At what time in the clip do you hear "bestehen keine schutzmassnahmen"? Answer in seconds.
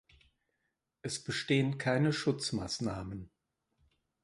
1.23-3.29